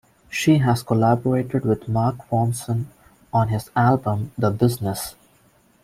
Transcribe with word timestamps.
She 0.31 0.57
has 0.57 0.81
collaborated 0.81 1.63
with 1.63 1.87
Mark 1.87 2.27
Ronson 2.31 2.85
on 3.31 3.49
his 3.49 3.69
album, 3.75 4.31
"The 4.35 4.49
Business". 4.49 5.13